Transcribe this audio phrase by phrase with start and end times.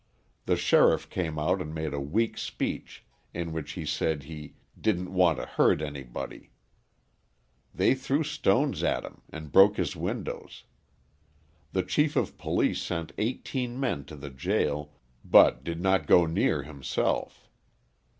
[0.47, 3.05] The sheriff came out and made a weak speech
[3.35, 6.49] in which he said he "didn't want to hurt anybody."
[7.71, 10.63] They threw stones at him and broke his windows.
[11.71, 14.91] The chief of police sent eighteen men to the jail
[15.23, 17.47] but did not go near himself.